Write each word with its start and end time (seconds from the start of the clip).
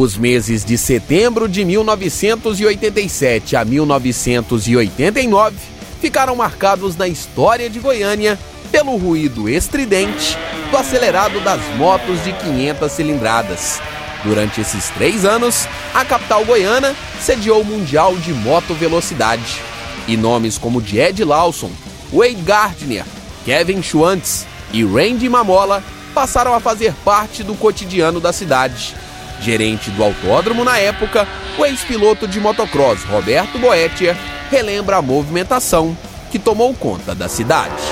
Os 0.00 0.16
meses 0.16 0.64
de 0.64 0.78
setembro 0.78 1.48
de 1.48 1.64
1987 1.64 3.56
a 3.56 3.64
1989 3.64 5.56
ficaram 6.00 6.36
marcados 6.36 6.96
na 6.96 7.08
história 7.08 7.68
de 7.68 7.80
Goiânia 7.80 8.38
pelo 8.70 8.96
ruído 8.96 9.48
estridente 9.48 10.38
do 10.70 10.76
acelerado 10.76 11.40
das 11.40 11.60
motos 11.74 12.22
de 12.22 12.32
500 12.32 12.92
cilindradas. 12.92 13.82
Durante 14.22 14.60
esses 14.60 14.88
três 14.90 15.24
anos, 15.24 15.66
a 15.92 16.04
capital 16.04 16.44
goiana 16.44 16.94
sediou 17.20 17.62
o 17.62 17.64
Mundial 17.64 18.14
de 18.18 18.32
Moto 18.32 18.74
Velocidade. 18.74 19.60
E 20.06 20.16
nomes 20.16 20.56
como 20.56 20.80
Jed 20.80 21.24
Lawson, 21.24 21.72
Wade 22.12 22.42
Gardner, 22.42 23.04
Kevin 23.44 23.82
Schwantz 23.82 24.46
e 24.72 24.84
Randy 24.84 25.28
Mamola 25.28 25.82
passaram 26.14 26.54
a 26.54 26.60
fazer 26.60 26.94
parte 27.04 27.42
do 27.42 27.56
cotidiano 27.56 28.20
da 28.20 28.32
cidade. 28.32 28.94
Gerente 29.40 29.90
do 29.90 30.02
autódromo 30.02 30.64
na 30.64 30.78
época, 30.78 31.26
o 31.58 31.64
ex-piloto 31.64 32.26
de 32.26 32.40
motocross 32.40 33.04
Roberto 33.04 33.58
Boetier 33.58 34.16
relembra 34.50 34.96
a 34.96 35.02
movimentação 35.02 35.96
que 36.30 36.38
tomou 36.38 36.74
conta 36.74 37.14
da 37.14 37.28
cidade. 37.28 37.82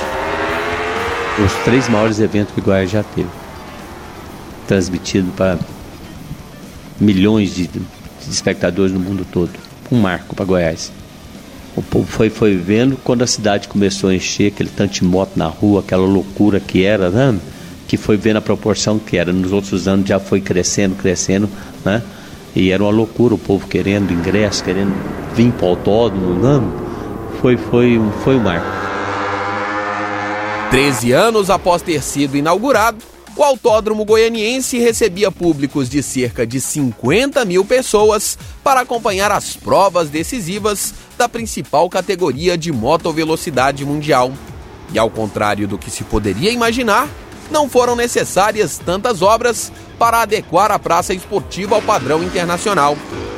Os 1.45 1.53
três 1.65 1.89
maiores 1.89 2.19
eventos 2.19 2.55
que 2.55 2.61
Goiás 2.61 2.91
já 2.91 3.03
teve, 3.03 3.29
transmitido 4.67 5.31
para 5.33 5.59
milhões 6.99 7.55
de, 7.55 7.67
de 7.67 7.81
espectadores 8.29 8.93
no 8.93 9.01
mundo 9.01 9.27
todo. 9.31 9.51
Um 9.91 10.01
marco 10.01 10.35
para 10.35 10.45
Goiás. 10.45 10.91
O 11.77 11.83
povo 11.83 12.07
foi, 12.07 12.31
foi 12.31 12.57
vendo 12.57 12.97
quando 13.05 13.23
a 13.23 13.27
cidade 13.27 13.69
começou 13.69 14.09
a 14.09 14.15
encher, 14.15 14.51
aquele 14.51 14.71
tanto 14.71 14.95
de 14.95 15.05
moto 15.05 15.33
na 15.37 15.47
rua, 15.47 15.81
aquela 15.81 16.07
loucura 16.07 16.59
que 16.59 16.85
era, 16.85 17.11
né? 17.11 17.39
Que 17.87 17.97
foi 17.97 18.17
vendo 18.17 18.37
a 18.37 18.41
proporção 18.41 18.99
que 18.99 19.17
era. 19.17 19.33
Nos 19.33 19.53
outros 19.53 19.87
anos 19.87 20.09
já 20.09 20.19
foi 20.19 20.41
crescendo, 20.41 20.97
crescendo, 20.97 21.49
né? 21.85 22.03
E 22.55 22.71
era 22.71 22.83
uma 22.83 22.91
loucura 22.91 23.35
o 23.35 23.39
povo 23.39 23.67
querendo 23.67 24.13
ingresso, 24.13 24.65
querendo 24.65 24.95
vir 25.35 25.53
para 25.53 25.67
o 25.67 25.69
autódromo, 25.71 26.35
né? 26.35 26.63
Foi, 27.41 27.57
foi, 27.57 28.01
foi 28.25 28.37
um 28.37 28.43
marco. 28.43 28.67
Treze 30.71 31.13
anos 31.13 31.51
após 31.51 31.83
ter 31.83 32.03
sido 32.03 32.37
inaugurado, 32.37 32.99
o 33.37 33.43
Autódromo 33.43 34.03
Goianiense 34.05 34.79
recebia 34.79 35.31
públicos 35.31 35.91
de 35.91 36.03
cerca 36.03 36.47
de 36.47 36.59
50 36.59 37.45
mil 37.45 37.67
pessoas 37.67 38.39
para 38.65 38.81
acompanhar 38.81 39.31
as 39.31 39.55
provas 39.55 40.09
decisivas 40.09 40.95
da 41.19 41.29
principal 41.29 41.91
categoria 41.91 42.57
de 42.57 42.73
motovelocidade 42.73 43.85
mundial. 43.85 44.33
E 44.91 44.99
ao 44.99 45.11
contrário 45.11 45.69
do 45.69 45.77
que 45.77 45.91
se 45.91 46.03
poderia 46.03 46.51
imaginar, 46.51 47.09
não 47.51 47.69
foram 47.69 47.97
necessárias 47.97 48.79
tantas 48.79 49.23
obras 49.23 49.73
para 49.99 50.23
adequar 50.23 50.71
a 50.71 50.79
praça 50.79 51.15
esportiva 51.15 51.75
ao 51.75 51.83
padrão 51.83 52.23
internacional. 52.23 52.97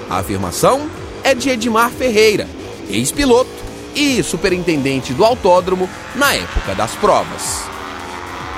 A 0.08 0.18
afirmação 0.18 0.88
é 1.22 1.34
de 1.34 1.50
Edmar 1.50 1.90
Ferreira, 1.90 2.46
ex-piloto 2.88 3.50
e 3.94 4.22
superintendente 4.22 5.12
do 5.12 5.24
autódromo 5.24 5.88
na 6.14 6.34
época 6.34 6.74
das 6.74 6.94
provas. 6.96 7.64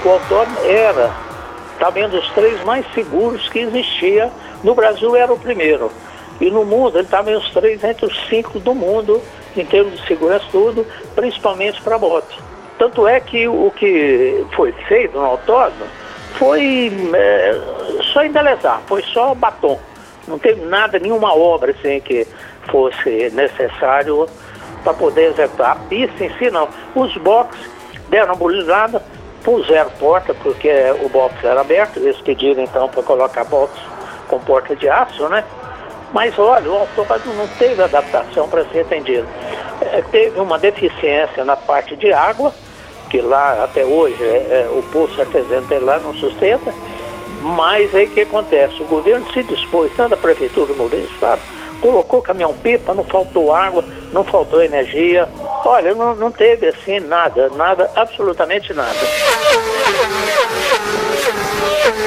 O 0.04 0.08
autódromo 0.10 0.58
era 0.64 1.14
também 1.78 2.08
dos 2.08 2.28
três 2.30 2.62
mais 2.64 2.84
seguros 2.94 3.48
que 3.48 3.58
existia. 3.60 4.30
No 4.62 4.74
Brasil 4.74 5.16
era 5.16 5.32
o 5.32 5.38
primeiro. 5.38 5.90
E 6.40 6.50
no 6.50 6.64
mundo 6.64 6.96
ele 6.96 7.04
estava 7.04 7.30
os 7.30 7.50
três 7.50 7.82
entre 7.84 8.06
os 8.06 8.28
cinco 8.28 8.58
do 8.58 8.74
mundo, 8.74 9.20
em 9.56 9.64
termos 9.64 10.00
de 10.00 10.06
segurança 10.06 10.44
tudo, 10.50 10.86
principalmente 11.14 11.80
para 11.82 11.98
moto. 11.98 12.49
Tanto 12.80 13.06
é 13.06 13.20
que 13.20 13.46
o 13.46 13.70
que 13.76 14.42
foi 14.56 14.72
feito 14.88 15.14
no 15.18 15.26
autódromo 15.26 15.84
foi 16.38 16.90
é, 17.14 17.60
só 18.10 18.24
embelezar, 18.24 18.80
foi 18.86 19.02
só 19.02 19.34
batom. 19.34 19.78
Não 20.26 20.38
teve 20.38 20.62
nada, 20.62 20.98
nenhuma 20.98 21.36
obra 21.36 21.72
assim 21.72 22.00
que 22.00 22.26
fosse 22.70 23.28
necessário 23.34 24.26
para 24.82 24.94
poder 24.94 25.32
executar. 25.32 25.72
A 25.72 25.74
pista 25.74 26.24
em 26.24 26.30
si 26.38 26.50
não. 26.50 26.70
Os 26.94 27.14
boxes 27.18 27.60
deram 28.08 28.28
uma 28.28 28.36
bolizada, 28.36 29.02
puseram 29.44 29.90
porta, 29.98 30.32
porque 30.42 30.70
o 31.04 31.08
box 31.10 31.34
era 31.44 31.60
aberto, 31.60 31.98
eles 31.98 32.18
pediram 32.22 32.62
então 32.62 32.88
para 32.88 33.02
colocar 33.02 33.44
box 33.44 33.78
com 34.26 34.38
porta 34.38 34.74
de 34.74 34.88
aço, 34.88 35.28
né? 35.28 35.44
Mas 36.14 36.38
olha, 36.38 36.70
o 36.70 36.76
autódromo 36.78 37.34
não 37.34 37.48
teve 37.58 37.82
adaptação 37.82 38.48
para 38.48 38.64
ser 38.70 38.80
atendido. 38.80 39.28
É, 39.82 40.02
teve 40.10 40.40
uma 40.40 40.58
deficiência 40.58 41.44
na 41.44 41.56
parte 41.56 41.94
de 41.94 42.10
água, 42.10 42.54
que 43.10 43.20
lá 43.20 43.64
até 43.64 43.84
hoje 43.84 44.22
é, 44.22 44.66
é, 44.66 44.70
o 44.70 44.82
poço 44.84 45.16
tem 45.68 45.78
lá 45.80 45.98
não 45.98 46.14
sustenta, 46.14 46.72
mas 47.42 47.94
aí 47.94 48.06
o 48.06 48.10
que 48.10 48.20
acontece? 48.20 48.80
O 48.82 48.86
governo 48.86 49.26
se 49.32 49.42
dispôs, 49.42 49.90
tanto 49.96 50.14
a 50.14 50.16
prefeitura 50.16 50.72
como 50.72 50.88
o 50.88 50.98
estado, 50.98 51.40
colocou 51.80 52.22
caminhão-pipa, 52.22 52.94
não 52.94 53.04
faltou 53.04 53.52
água, 53.52 53.84
não 54.12 54.22
faltou 54.22 54.62
energia. 54.62 55.28
Olha, 55.64 55.94
não, 55.94 56.14
não 56.14 56.30
teve 56.30 56.68
assim 56.68 57.00
nada, 57.00 57.48
nada, 57.50 57.90
absolutamente 57.96 58.72
nada. 58.72 58.98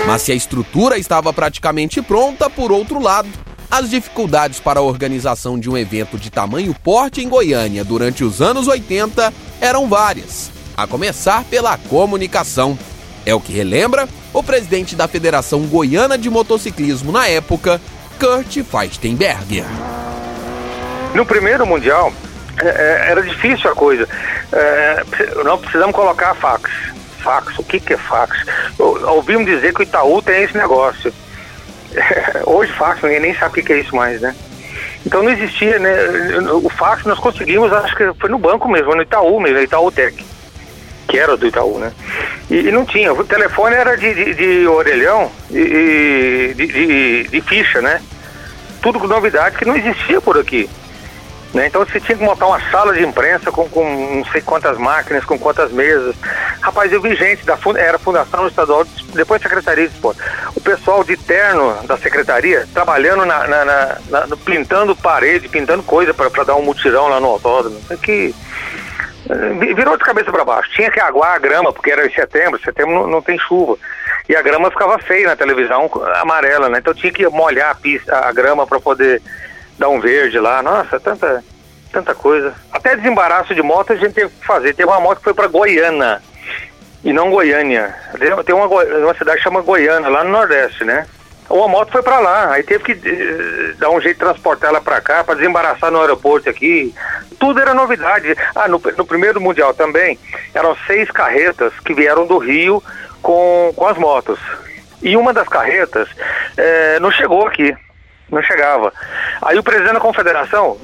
Mas 0.06 0.22
se 0.22 0.32
a 0.32 0.36
estrutura 0.36 0.98
estava 0.98 1.34
praticamente 1.34 2.02
pronta, 2.02 2.50
por 2.50 2.72
outro 2.72 3.00
lado, 3.00 3.30
as 3.72 3.90
dificuldades 3.90 4.60
para 4.60 4.80
a 4.80 4.84
organização 4.84 5.60
de 5.60 5.70
um 5.70 5.78
evento 5.78 6.18
de 6.18 6.30
tamanho 6.30 6.76
porte 6.84 7.24
em 7.24 7.30
Goiânia 7.30 7.84
durante 7.84 8.24
os 8.24 8.42
anos 8.42 8.68
80 8.68 9.34
eram 9.60 9.88
várias, 9.88 10.52
a 10.76 10.88
começar 10.88 11.44
pela 11.46 11.78
comunicação. 11.78 12.78
É 13.26 13.34
o 13.34 13.40
que 13.40 13.54
relembra 13.54 14.08
o 14.34 14.44
presidente 14.44 14.96
da 14.96 15.08
Federação 15.08 15.62
Goiana 15.62 16.18
de 16.18 16.30
Motociclismo 16.30 17.12
na 17.12 17.28
época, 17.28 17.80
Kurt 18.20 18.64
Feistenberger. 18.64 19.66
No 21.14 21.26
primeiro 21.26 21.66
Mundial, 21.66 22.12
é, 22.62 22.68
é, 22.68 23.12
era 23.12 23.22
difícil 23.22 23.72
a 23.72 23.76
coisa. 23.76 24.08
É, 24.52 25.04
não 25.44 25.58
precisamos 25.58 25.96
colocar 25.96 26.34
fax. 26.36 26.72
Fax, 27.20 27.58
o 27.58 27.64
que, 27.64 27.80
que 27.80 27.94
é 27.94 27.98
fax? 27.98 28.38
Ouvimos 28.78 29.46
dizer 29.46 29.74
que 29.74 29.82
o 29.82 29.84
Itaú 29.84 30.22
tem 30.22 30.44
esse 30.44 30.58
negócio. 30.58 31.14
Hoje 32.46 32.72
fax, 32.74 33.02
ninguém 33.02 33.22
nem 33.22 33.36
sabe 33.36 33.62
o 33.62 33.64
que 33.64 33.72
é 33.72 33.80
isso 33.80 33.96
mais, 33.96 34.20
né? 34.20 34.36
Então 35.06 35.22
não 35.22 35.30
existia, 35.30 35.80
né? 35.80 35.94
O 36.64 36.70
fax 36.70 37.04
nós 37.06 37.20
conseguimos, 37.20 37.72
acho 37.72 37.96
que 37.96 38.12
foi 38.20 38.30
no 38.30 38.38
banco 38.38 38.68
mesmo, 38.70 38.96
no 38.96 39.02
Itaú 39.02 39.40
mesmo, 39.40 39.60
Itaú 39.60 39.92
Tech, 39.92 40.26
que 41.14 41.20
era 41.20 41.38
do 41.38 41.46
Itaú, 41.46 41.78
né? 41.78 41.94
E, 42.50 42.56
e 42.56 42.72
não 42.72 42.88
tinha, 42.88 43.14
o 43.14 43.24
telefone 43.24 43.76
era 43.76 43.96
de, 43.96 44.16
de, 44.16 44.34
de 44.34 44.68
orelhão 44.68 45.32
e 45.52 46.54
de, 46.56 46.66
de, 46.66 47.24
de, 47.28 47.42
ficha, 47.42 47.84
né? 47.84 48.02
Tudo 48.82 49.00
com 49.00 49.06
novidade 49.06 49.56
que 49.56 49.64
não 49.64 49.76
existia 49.76 50.20
por 50.20 50.40
aqui. 50.40 50.68
Né? 51.54 51.68
Então 51.68 51.86
você 51.86 52.00
tinha 52.00 52.18
que 52.18 52.24
montar 52.24 52.48
uma 52.48 52.60
sala 52.72 52.96
de 52.96 53.04
imprensa 53.04 53.52
com, 53.52 53.70
com 53.70 54.16
não 54.16 54.26
sei 54.32 54.42
quantas 54.42 54.76
máquinas, 54.80 55.24
com 55.24 55.38
quantas 55.38 55.72
mesas. 55.72 56.16
Rapaz, 56.60 56.92
eu 56.92 57.00
vi 57.00 57.16
gente 57.16 57.46
da 57.46 57.60
era 57.78 58.00
Fundação 58.00 58.48
Estadual, 58.48 58.84
depois 59.14 59.40
Secretaria 59.40 59.88
de 59.88 59.94
Esporte. 59.94 60.20
O 60.56 60.62
pessoal 60.62 61.04
de 61.04 61.16
terno 61.16 61.78
da 61.84 61.96
secretaria 61.96 62.68
trabalhando 62.74 63.24
na, 63.24 63.48
na, 63.48 63.66
na, 63.66 63.98
na 64.26 64.38
pintando 64.38 64.96
parede, 64.96 65.48
pintando 65.48 65.84
coisa 65.84 66.12
para 66.12 66.44
dar 66.44 66.56
um 66.56 66.64
mutirão 66.64 67.08
lá 67.08 67.20
no 67.20 67.28
autódromo. 67.28 67.80
Que 68.02 68.34
eh, 68.34 68.34
virou 69.76 69.98
de 69.98 70.04
cabeça 70.04 70.32
para 70.32 70.46
baixo. 70.46 70.70
Tinha 70.72 70.92
que 70.92 71.00
aguar 71.00 71.36
a 71.36 71.40
grama, 71.40 71.72
porque 71.72 71.92
era 71.92 72.06
em 72.06 72.14
setembro, 72.14 72.60
setembro 72.62 72.94
não, 72.94 73.08
não, 73.08 73.22
tem 73.22 73.38
chuva. 73.40 73.78
E 74.28 74.36
a 74.36 74.42
grama 74.42 74.72
ficava 74.72 75.00
feia 75.00 75.28
na 75.28 75.36
televisão, 75.36 75.90
amarela, 76.16 76.70
né? 76.70 76.80
Então 76.80 76.94
tinha 76.94 77.12
que 77.12 77.28
molhar 77.28 77.72
a, 77.72 77.76
pista, 77.76 78.18
a 78.18 78.32
grama 78.32 78.68
para 78.68 78.80
poder 78.80 79.22
dar 79.78 79.90
um 79.90 80.00
verde 80.00 80.40
lá. 80.40 80.62
Nossa, 80.62 81.00
tanta, 81.00 81.44
tanta 81.92 82.14
coisa. 82.14 82.54
Até 82.72 82.96
desembaraço 82.96 83.56
de 83.56 83.62
moto 83.62 83.94
a 83.94 83.96
gente 83.96 84.14
teve 84.14 84.30
que 84.30 84.46
fazer. 84.46 84.74
Teve 84.74 84.90
uma 84.90 85.00
moto 85.00 85.20
que 85.20 85.26
foi 85.26 85.34
para 85.34 85.48
Goiânia 85.48 86.22
e 87.04 87.12
não 87.12 87.30
Goiânia. 87.30 87.96
Tem 88.46 88.56
uma, 88.56 88.66
uma 88.66 89.14
cidade 89.14 89.38
que 89.38 89.44
chama 89.44 89.62
Goiânia, 89.62 90.10
lá 90.10 90.24
no 90.24 90.32
Nordeste, 90.32 90.84
né? 90.84 91.06
Uma 91.50 91.68
moto 91.68 91.92
foi 91.92 92.02
para 92.02 92.20
lá, 92.20 92.54
aí 92.54 92.64
teve 92.64 92.84
que 92.84 92.94
uh, 92.94 93.76
dar 93.78 93.90
um 93.90 94.02
jeito 94.02 94.16
de 94.16 94.24
transportar 94.26 94.70
ela 94.70 94.82
para 94.82 95.02
cá, 95.02 95.24
para 95.24 95.36
desembaraçar 95.36 95.92
no 95.92 96.02
aeroporto 96.02 96.50
aqui. 96.50 96.94
Tudo 97.40 97.60
era 97.60 97.74
novidade. 97.74 98.36
Ah, 98.56 98.68
no, 98.68 98.82
no, 98.98 99.06
primeiro 99.06 99.42
Mundial 99.42 99.74
também, 99.74 100.18
eram 100.54 100.76
seis 100.88 101.12
carretas 101.12 101.74
que 101.82 101.94
vieram 101.94 102.26
do 102.26 102.38
Rio 102.38 102.82
com, 103.22 103.74
com 103.76 103.88
as 103.88 103.98
motos. 103.98 104.40
E 105.02 105.18
uma 105.18 105.34
das 105.34 105.48
carretas 105.50 106.08
eh, 106.56 106.98
não 107.02 107.12
chegou 107.12 107.46
aqui 107.46 107.76
não 108.32 108.42
chegava. 108.42 108.94
Aí 109.42 109.58
o 109.58 109.64
presidente 109.64 109.94
da 109.94 110.00
confederação, 110.00 110.78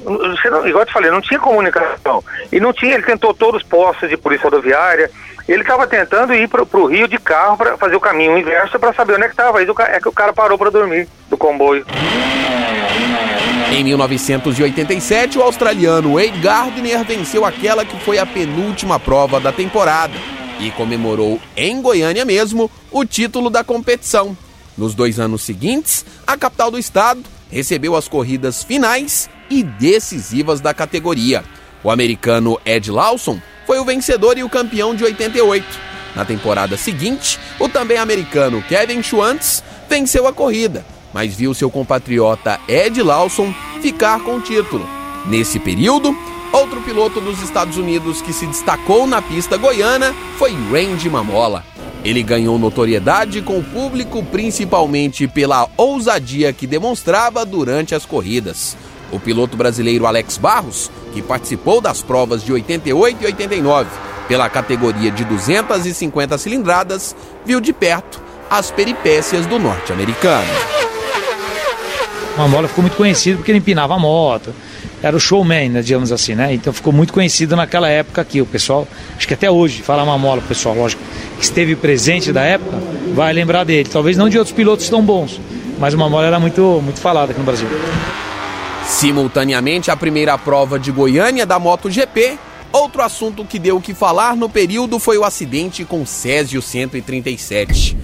igual 0.66 0.82
eu 0.82 0.86
te 0.86 0.92
falei, 0.92 1.10
não 1.10 1.20
tinha 1.20 1.40
comunicação. 1.40 2.22
E 2.52 2.60
não 2.60 2.72
tinha, 2.72 2.94
ele 2.94 3.02
tentou 3.02 3.34
todos 3.34 3.62
os 3.62 3.68
postos 3.68 4.08
de 4.08 4.16
polícia 4.16 4.44
rodoviária. 4.44 5.10
Ele 5.48 5.62
estava 5.62 5.86
tentando 5.86 6.32
ir 6.32 6.48
para 6.48 6.62
o 6.62 6.86
Rio 6.86 7.08
de 7.08 7.18
carro 7.18 7.56
para 7.56 7.76
fazer 7.76 7.96
o 7.96 8.00
caminho 8.00 8.38
inverso 8.38 8.78
para 8.78 8.92
saber 8.92 9.14
onde 9.14 9.24
é 9.24 9.26
que 9.26 9.32
estava. 9.32 9.58
Aí 9.58 9.66
é 9.88 10.00
que 10.00 10.08
o 10.08 10.12
cara 10.12 10.32
parou 10.32 10.56
para 10.56 10.70
dormir 10.70 11.08
do 11.28 11.36
comboio. 11.36 11.84
Em 13.72 13.84
1987, 13.84 15.38
o 15.38 15.42
australiano 15.42 16.14
Wade 16.14 16.38
Gardner 16.40 17.04
venceu 17.04 17.44
aquela 17.44 17.84
que 17.84 17.98
foi 18.00 18.18
a 18.18 18.26
penúltima 18.26 18.98
prova 19.00 19.40
da 19.40 19.52
temporada 19.52 20.14
e 20.60 20.70
comemorou 20.72 21.40
em 21.56 21.80
Goiânia 21.80 22.24
mesmo 22.24 22.70
o 22.90 23.04
título 23.04 23.48
da 23.48 23.64
competição 23.64 24.36
Nos 24.76 24.94
dois 24.94 25.18
anos 25.18 25.42
seguintes, 25.42 26.04
a 26.26 26.36
capital 26.36 26.70
do 26.70 26.78
estado 26.78 27.22
recebeu 27.50 27.96
as 27.96 28.08
corridas 28.08 28.62
finais 28.62 29.28
e 29.50 29.62
decisivas 29.62 30.60
da 30.60 30.72
categoria. 30.72 31.44
O 31.82 31.90
americano 31.90 32.58
Ed 32.64 32.90
Lawson 32.90 33.40
foi 33.66 33.78
o 33.78 33.84
vencedor 33.84 34.38
e 34.38 34.44
o 34.44 34.48
campeão 34.48 34.94
de 34.94 35.04
88. 35.04 35.64
Na 36.14 36.24
temporada 36.24 36.76
seguinte, 36.76 37.38
o 37.58 37.68
também 37.68 37.96
americano 37.96 38.62
Kevin 38.62 39.02
Schwantz 39.02 39.62
venceu 39.88 40.26
a 40.26 40.32
corrida, 40.32 40.84
mas 41.12 41.34
viu 41.34 41.54
seu 41.54 41.70
compatriota 41.70 42.60
Ed 42.68 43.02
Lawson 43.02 43.54
ficar 43.80 44.20
com 44.20 44.36
o 44.36 44.40
título. 44.40 44.88
Nesse 45.26 45.58
período, 45.58 46.16
outro 46.52 46.80
piloto 46.82 47.20
dos 47.20 47.40
Estados 47.42 47.76
Unidos 47.76 48.22
que 48.22 48.32
se 48.32 48.46
destacou 48.46 49.06
na 49.06 49.22
pista 49.22 49.56
goiana 49.56 50.14
foi 50.38 50.52
Randy 50.52 51.08
Mamola. 51.08 51.64
Ele 52.04 52.22
ganhou 52.22 52.58
notoriedade 52.58 53.42
com 53.42 53.58
o 53.58 53.62
público 53.62 54.22
principalmente 54.24 55.28
pela 55.28 55.68
ousadia 55.76 56.52
que 56.52 56.66
demonstrava 56.66 57.44
durante 57.44 57.94
as 57.94 58.06
corridas. 58.06 58.76
O 59.12 59.20
piloto 59.20 59.56
brasileiro 59.56 60.06
Alex 60.06 60.38
Barros, 60.38 60.90
que 61.12 61.20
participou 61.20 61.80
das 61.80 62.00
provas 62.00 62.42
de 62.42 62.52
88 62.52 63.22
e 63.22 63.26
89 63.26 63.90
pela 64.28 64.48
categoria 64.48 65.10
de 65.10 65.24
250 65.24 66.38
cilindradas, 66.38 67.14
viu 67.44 67.60
de 67.60 67.72
perto 67.72 68.22
as 68.48 68.70
peripécias 68.70 69.44
do 69.46 69.58
norte-americano. 69.58 70.48
Mamola 72.36 72.68
ficou 72.68 72.82
muito 72.82 72.96
conhecido 72.96 73.38
porque 73.38 73.50
ele 73.50 73.58
empinava 73.58 73.94
a 73.94 73.98
moto, 73.98 74.54
era 75.02 75.16
o 75.16 75.20
showman, 75.20 75.68
né, 75.68 75.82
digamos 75.82 76.12
assim, 76.12 76.34
né? 76.34 76.54
Então 76.54 76.72
ficou 76.72 76.92
muito 76.92 77.12
conhecido 77.12 77.56
naquela 77.56 77.88
época 77.88 78.20
aqui. 78.20 78.40
O 78.40 78.46
pessoal, 78.46 78.86
acho 79.16 79.26
que 79.26 79.34
até 79.34 79.50
hoje, 79.50 79.82
fala 79.82 80.04
Mamola, 80.04 80.40
o 80.40 80.42
pessoal, 80.42 80.74
lógico, 80.74 81.02
que 81.40 81.44
esteve 81.46 81.74
presente 81.74 82.32
da 82.32 82.42
época, 82.42 82.76
vai 83.14 83.32
lembrar 83.32 83.64
dele. 83.64 83.88
Talvez 83.90 84.14
não 84.14 84.28
de 84.28 84.36
outros 84.36 84.54
pilotos 84.54 84.88
tão 84.90 85.02
bons, 85.02 85.40
mas 85.78 85.94
o 85.94 85.98
Mamola 85.98 86.26
era 86.26 86.38
muito, 86.38 86.80
muito 86.84 87.00
falado 87.00 87.30
aqui 87.30 87.38
no 87.38 87.46
Brasil. 87.46 87.66
Simultaneamente, 88.86 89.90
a 89.90 89.96
primeira 89.96 90.36
prova 90.36 90.78
de 90.78 90.92
Goiânia 90.92 91.46
da 91.46 91.58
MotoGP, 91.58 92.38
outro 92.70 93.00
assunto 93.00 93.42
que 93.44 93.58
deu 93.58 93.78
o 93.78 93.80
que 93.80 93.94
falar 93.94 94.36
no 94.36 94.50
período 94.50 94.98
foi 94.98 95.16
o 95.16 95.24
acidente 95.24 95.82
com 95.82 96.04
Césio 96.04 96.60
137. 96.60 97.96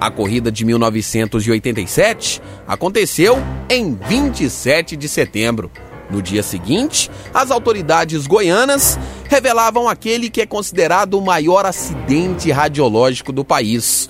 A 0.00 0.10
corrida 0.10 0.50
de 0.50 0.64
1987 0.64 2.42
aconteceu 2.66 3.38
em 3.68 3.94
27 3.94 4.96
de 4.96 5.08
setembro. 5.08 5.70
No 6.10 6.22
dia 6.22 6.42
seguinte, 6.42 7.10
as 7.34 7.50
autoridades 7.50 8.26
goianas 8.26 8.98
revelavam 9.28 9.88
aquele 9.88 10.30
que 10.30 10.40
é 10.40 10.46
considerado 10.46 11.14
o 11.14 11.24
maior 11.24 11.66
acidente 11.66 12.50
radiológico 12.50 13.32
do 13.32 13.44
país. 13.44 14.06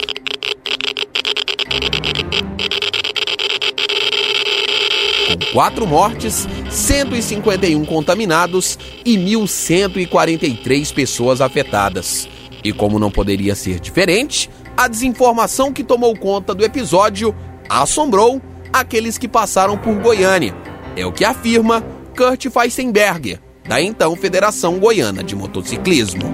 Com 5.26 5.52
quatro 5.52 5.87
mortes, 5.87 6.46
151 6.70 7.84
contaminados 7.84 8.78
e 9.04 9.16
1.143 9.16 10.94
pessoas 10.94 11.40
afetadas. 11.40 12.28
E 12.62 12.72
como 12.72 12.99
não 12.99 13.10
poderia 13.10 13.54
ser 13.54 13.81
diferente, 13.81 14.50
a 14.76 14.87
desinformação 14.87 15.72
que 15.72 15.82
tomou 15.82 16.16
conta 16.16 16.54
do 16.54 16.64
episódio 16.64 17.34
assombrou 17.69 18.40
aqueles 18.72 19.16
que 19.16 19.26
passaram 19.26 19.78
por 19.78 19.94
Goiânia. 19.96 20.65
É 20.96 21.04
o 21.04 21.12
que 21.12 21.26
afirma 21.26 21.84
Kurt 22.16 22.46
Feistenberger, 22.48 23.38
da 23.69 23.78
então 23.78 24.16
Federação 24.16 24.78
Goiana 24.78 25.22
de 25.22 25.37
Motociclismo. 25.37 26.32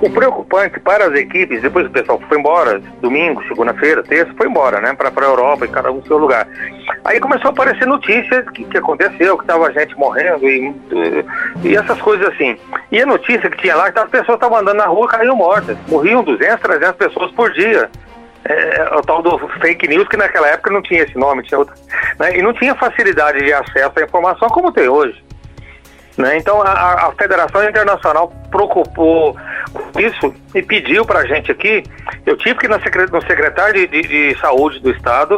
O 0.00 0.08
preocupante 0.08 0.78
para 0.78 1.06
as 1.08 1.14
equipes, 1.14 1.60
depois 1.60 1.86
o 1.86 1.90
pessoal 1.90 2.22
foi 2.28 2.38
embora, 2.38 2.80
domingo, 3.00 3.42
segunda-feira, 3.48 4.04
terça, 4.04 4.32
foi 4.36 4.46
embora, 4.46 4.80
né, 4.80 4.94
para 4.94 5.10
a 5.10 5.28
Europa, 5.28 5.64
e 5.64 5.68
cada 5.68 5.90
um 5.90 6.00
seu 6.04 6.16
lugar. 6.16 6.46
Aí 7.04 7.18
começou 7.18 7.48
a 7.48 7.50
aparecer 7.50 7.86
notícias 7.86 8.48
que, 8.50 8.64
que 8.64 8.78
aconteceu, 8.78 9.36
que 9.36 9.42
estava 9.42 9.72
gente 9.72 9.98
morrendo 9.98 10.48
e, 10.48 10.72
e 11.64 11.74
essas 11.74 12.00
coisas 12.00 12.28
assim. 12.28 12.56
E 12.92 13.02
a 13.02 13.06
notícia 13.06 13.50
que 13.50 13.62
tinha 13.62 13.74
lá, 13.74 13.90
que 13.90 13.98
as 13.98 14.08
pessoas 14.08 14.36
estavam 14.36 14.58
andando 14.58 14.76
na 14.76 14.86
rua, 14.86 15.08
caíam 15.08 15.34
mortas. 15.34 15.76
Morriam 15.88 16.22
200, 16.22 16.60
300 16.60 16.96
pessoas 16.96 17.32
por 17.32 17.52
dia. 17.52 17.90
É, 18.48 18.78
é, 18.78 18.96
o 18.96 19.02
tal 19.02 19.22
do 19.22 19.38
fake 19.60 19.88
news, 19.88 20.06
que 20.08 20.16
naquela 20.16 20.48
época 20.48 20.70
não 20.70 20.82
tinha 20.82 21.02
esse 21.02 21.18
nome, 21.18 21.42
tinha 21.42 21.58
outra, 21.58 21.74
né, 22.18 22.38
e 22.38 22.42
não 22.42 22.52
tinha 22.52 22.74
facilidade 22.74 23.38
de 23.38 23.52
acesso 23.52 23.98
à 23.98 24.02
informação 24.02 24.48
como 24.48 24.72
tem 24.72 24.88
hoje. 24.88 25.20
Né? 26.16 26.38
Então 26.38 26.62
a, 26.62 27.08
a, 27.08 27.12
Federação 27.12 27.68
Internacional 27.68 28.32
preocupou 28.50 29.36
com 29.72 30.00
isso 30.00 30.34
e 30.54 30.62
pediu 30.62 31.04
para 31.04 31.20
a 31.20 31.26
gente 31.26 31.50
aqui. 31.50 31.82
Eu 32.24 32.36
tive 32.36 32.58
que 32.58 32.66
ir 32.66 32.70
no 32.70 33.20
secretário 33.22 33.74
de, 33.74 33.86
de, 33.86 34.32
de 34.32 34.40
Saúde 34.40 34.80
do 34.80 34.90
Estado 34.90 35.36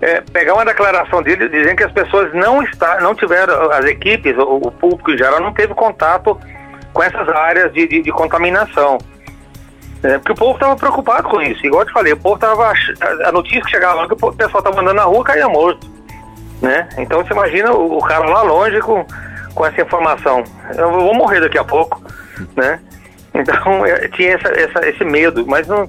é, 0.00 0.20
pegar 0.20 0.54
uma 0.54 0.64
declaração 0.64 1.22
dele 1.22 1.48
dizendo 1.48 1.76
que 1.76 1.84
as 1.84 1.92
pessoas 1.92 2.32
não, 2.34 2.62
está, 2.62 3.00
não 3.00 3.14
tiveram, 3.14 3.70
as 3.70 3.84
equipes, 3.86 4.36
o, 4.36 4.56
o 4.56 4.70
público 4.72 5.12
em 5.12 5.18
geral, 5.18 5.40
não 5.40 5.54
teve 5.54 5.74
contato 5.74 6.38
com 6.92 7.02
essas 7.02 7.28
áreas 7.28 7.72
de, 7.72 7.86
de, 7.86 8.02
de 8.02 8.12
contaminação. 8.12 8.98
É, 10.02 10.18
porque 10.18 10.32
o 10.32 10.36
povo 10.36 10.54
estava 10.54 10.76
preocupado 10.76 11.28
com 11.28 11.40
isso. 11.40 11.64
Igual 11.64 11.82
eu 11.82 11.86
te 11.86 11.92
falei, 11.92 12.12
o 12.12 12.16
povo 12.16 12.34
estava. 12.34 12.72
A 13.24 13.32
notícia 13.32 13.62
que 13.62 13.70
chegava 13.70 13.94
lá 13.94 14.06
que 14.06 14.14
o 14.14 14.32
pessoal 14.32 14.58
estava 14.58 14.80
andando 14.80 14.96
na 14.96 15.04
rua 15.04 15.24
caía 15.24 15.48
morto. 15.48 15.90
Né? 16.60 16.88
Então 16.98 17.24
você 17.24 17.32
imagina 17.32 17.72
o, 17.72 17.98
o 17.98 18.02
cara 18.02 18.24
lá 18.24 18.42
longe 18.42 18.80
com 18.80 19.04
com 19.54 19.66
essa 19.66 19.80
informação. 19.80 20.44
Eu 20.76 20.90
vou 20.90 21.14
morrer 21.14 21.40
daqui 21.40 21.58
a 21.58 21.64
pouco, 21.64 22.02
né? 22.56 22.80
Então 23.34 23.84
é, 23.86 24.08
tinha 24.08 24.34
essa, 24.34 24.48
essa, 24.48 24.88
esse 24.88 25.04
medo, 25.04 25.44
mas 25.46 25.66
não, 25.66 25.88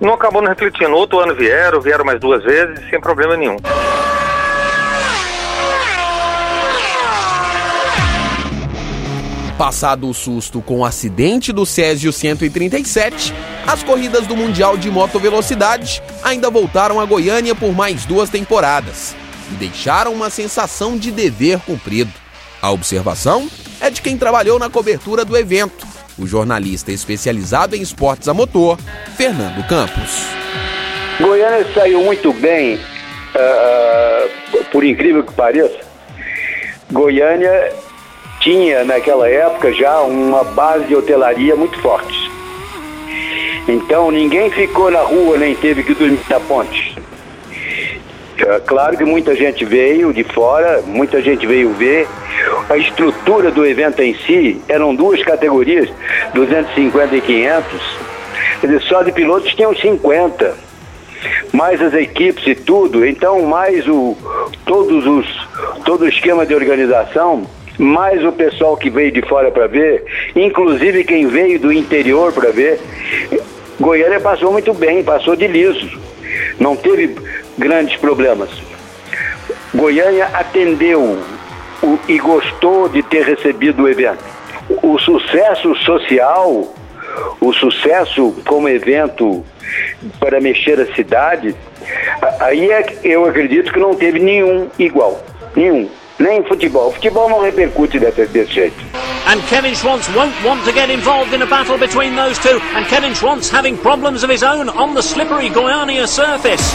não 0.00 0.14
acabou 0.14 0.42
não 0.42 0.48
refletindo. 0.48 0.94
Outro 0.94 1.20
ano 1.20 1.34
vieram, 1.34 1.80
vieram 1.80 2.04
mais 2.04 2.20
duas 2.20 2.42
vezes, 2.42 2.88
sem 2.88 3.00
problema 3.00 3.36
nenhum. 3.36 3.56
Passado 9.60 10.08
o 10.08 10.14
susto 10.14 10.62
com 10.62 10.78
o 10.78 10.84
acidente 10.86 11.52
do 11.52 11.66
Césio 11.66 12.14
137, 12.14 13.34
as 13.66 13.82
corridas 13.82 14.26
do 14.26 14.34
Mundial 14.34 14.78
de 14.78 14.90
Motovelocidade 14.90 16.02
ainda 16.24 16.48
voltaram 16.48 16.98
a 16.98 17.04
Goiânia 17.04 17.54
por 17.54 17.70
mais 17.74 18.06
duas 18.06 18.30
temporadas 18.30 19.14
e 19.52 19.54
deixaram 19.56 20.14
uma 20.14 20.30
sensação 20.30 20.96
de 20.96 21.10
dever 21.10 21.58
cumprido. 21.58 22.10
A 22.62 22.70
observação 22.70 23.50
é 23.82 23.90
de 23.90 24.00
quem 24.00 24.16
trabalhou 24.16 24.58
na 24.58 24.70
cobertura 24.70 25.26
do 25.26 25.36
evento, 25.36 25.86
o 26.18 26.26
jornalista 26.26 26.90
especializado 26.90 27.76
em 27.76 27.82
esportes 27.82 28.28
a 28.28 28.32
motor, 28.32 28.78
Fernando 29.14 29.62
Campos. 29.68 30.22
Goiânia 31.20 31.66
saiu 31.74 32.02
muito 32.02 32.32
bem, 32.32 32.76
uh, 32.76 34.64
por 34.72 34.82
incrível 34.82 35.22
que 35.22 35.34
pareça. 35.34 35.80
Goiânia 36.90 37.89
tinha 38.40 38.84
naquela 38.84 39.28
época 39.28 39.72
já 39.72 40.00
uma 40.00 40.42
base 40.42 40.86
de 40.86 40.96
hotelaria 40.96 41.54
muito 41.54 41.78
forte. 41.80 42.30
Então 43.68 44.10
ninguém 44.10 44.50
ficou 44.50 44.90
na 44.90 45.00
rua 45.00 45.38
nem 45.38 45.54
teve 45.54 45.82
que 45.82 45.94
dormir 45.94 46.20
na 46.28 46.40
ponte. 46.40 46.96
É 48.38 48.58
claro 48.60 48.96
que 48.96 49.04
muita 49.04 49.36
gente 49.36 49.64
veio 49.66 50.12
de 50.14 50.24
fora, 50.24 50.82
muita 50.86 51.20
gente 51.20 51.46
veio 51.46 51.70
ver. 51.74 52.08
A 52.70 52.76
estrutura 52.78 53.50
do 53.50 53.66
evento 53.66 54.00
em 54.00 54.14
si 54.14 54.60
eram 54.66 54.94
duas 54.94 55.22
categorias, 55.22 55.90
250 56.32 57.16
e 57.16 57.20
500. 57.20 57.98
Quer 58.60 58.66
dizer, 58.66 58.82
só 58.82 59.02
de 59.02 59.12
pilotos 59.12 59.54
tinham 59.54 59.74
50. 59.74 60.70
Mais 61.52 61.82
as 61.82 61.92
equipes 61.92 62.46
e 62.46 62.54
tudo, 62.54 63.04
então 63.04 63.42
mais 63.42 63.86
o 63.86 64.16
todos 64.64 65.06
os 65.06 65.26
todo 65.84 66.02
o 66.02 66.08
esquema 66.08 66.46
de 66.46 66.54
organização, 66.54 67.46
mais 67.80 68.22
o 68.22 68.30
pessoal 68.30 68.76
que 68.76 68.90
veio 68.90 69.10
de 69.10 69.22
fora 69.22 69.50
para 69.50 69.66
ver, 69.66 70.04
inclusive 70.36 71.02
quem 71.02 71.26
veio 71.26 71.58
do 71.58 71.72
interior 71.72 72.30
para 72.30 72.50
ver. 72.50 72.78
Goiânia 73.80 74.20
passou 74.20 74.52
muito 74.52 74.74
bem, 74.74 75.02
passou 75.02 75.34
de 75.34 75.46
liso. 75.46 75.98
Não 76.58 76.76
teve 76.76 77.16
grandes 77.56 77.96
problemas. 77.96 78.50
Goiânia 79.74 80.26
atendeu 80.26 81.18
o, 81.82 81.98
e 82.06 82.18
gostou 82.18 82.86
de 82.86 83.02
ter 83.02 83.24
recebido 83.24 83.84
o 83.84 83.88
evento. 83.88 84.22
O 84.82 84.98
sucesso 84.98 85.74
social, 85.76 86.74
o 87.40 87.52
sucesso 87.54 88.36
como 88.46 88.68
evento 88.68 89.42
para 90.18 90.38
mexer 90.38 90.78
a 90.78 90.94
cidade, 90.94 91.56
aí 92.40 92.70
é, 92.70 92.84
eu 93.04 93.24
acredito 93.24 93.72
que 93.72 93.80
não 93.80 93.94
teve 93.94 94.18
nenhum 94.18 94.68
igual. 94.78 95.24
Nenhum. 95.56 95.88
Nem 96.20 96.44
futebol. 96.44 96.92
Futebol 96.92 97.30
não 97.30 97.40
repercute 97.40 97.98
desse, 97.98 98.26
desse 98.26 98.52
jeito. 98.52 98.76
And 99.26 99.40
Kevin 99.48 99.74
Schwantz 99.74 100.06
won't 100.14 100.34
want 100.44 100.62
to 100.64 100.72
get 100.72 100.90
involved 100.90 101.34
in 101.34 101.40
a 101.40 101.46
battle 101.46 101.78
between 101.78 102.14
those 102.14 102.38
two. 102.38 102.60
And 102.76 102.84
Kevin 102.88 103.14
Schwantz 103.14 103.48
having 103.48 103.74
problems 103.78 104.22
of 104.22 104.30
his 104.30 104.42
own 104.42 104.68
on 104.68 104.94
the 104.94 105.00
slippery 105.00 105.48
Goiânia 105.48 106.06
surface. 106.06 106.74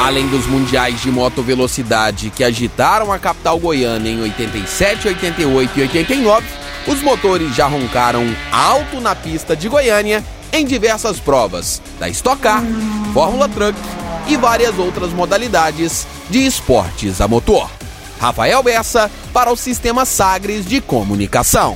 Além 0.00 0.26
dos 0.26 0.46
mundiais 0.46 1.00
de 1.00 1.10
moto 1.12 1.40
velocidade 1.40 2.30
que 2.30 2.42
agitaram 2.42 3.12
a 3.12 3.18
capital 3.18 3.60
goiana 3.60 4.08
em 4.08 4.20
87, 4.22 5.06
88 5.06 5.78
e 5.78 5.82
89, 5.82 6.46
os 6.88 7.00
motores 7.02 7.54
já 7.54 7.66
roncaram 7.66 8.24
alto 8.50 9.00
na 9.00 9.14
pista 9.14 9.54
de 9.54 9.68
Goiânia 9.68 10.24
em 10.52 10.64
diversas 10.64 11.18
provas 11.18 11.80
da 11.98 12.08
Stock 12.08 12.40
Car, 12.40 12.62
Fórmula 13.12 13.48
Truck 13.48 13.78
e 14.26 14.36
várias 14.36 14.78
outras 14.78 15.12
modalidades 15.12 16.06
de 16.30 16.44
esportes 16.46 17.20
a 17.20 17.28
motor. 17.28 17.70
Rafael 18.20 18.62
Bessa 18.62 19.10
para 19.32 19.52
o 19.52 19.56
Sistema 19.56 20.04
Sagres 20.04 20.66
de 20.66 20.80
Comunicação. 20.80 21.74